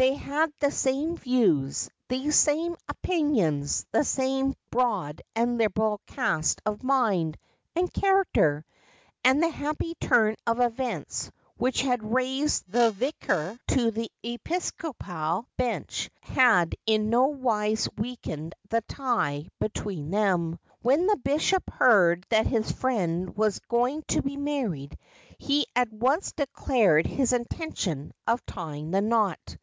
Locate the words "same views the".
0.70-2.30